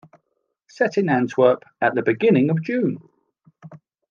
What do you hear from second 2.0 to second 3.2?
beginning of June.